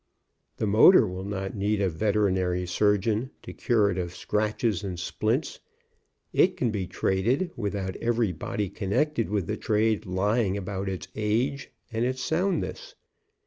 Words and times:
The 0.57 0.65
motor 0.65 1.05
will 1.07 1.23
not 1.23 1.53
need 1.53 1.79
a 1.79 1.87
veterinary 1.87 2.65
surgeon 2.65 3.29
to 3.43 3.53
cure 3.53 3.91
it 3.91 3.99
of 3.99 4.15
scratches 4.15 4.83
and 4.83 4.99
splints. 4.99 5.59
It 6.33 6.57
can 6.57 6.71
be 6.71 6.87
traded 6.87 7.51
without 7.55 7.95
every 7.97 8.31
body 8.31 8.67
connected 8.67 9.29
with 9.29 9.45
the 9.45 9.57
trade 9.57 10.07
lying 10.07 10.57
about 10.57 10.89
its 10.89 11.07
age 11.15 11.69
and 11.91 12.03
its 12.03 12.23
soundness. 12.23 12.95